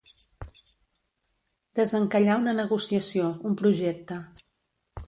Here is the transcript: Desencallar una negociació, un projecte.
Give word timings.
Desencallar 1.81 2.39
una 2.45 2.57
negociació, 2.63 3.31
un 3.51 3.61
projecte. 3.63 4.21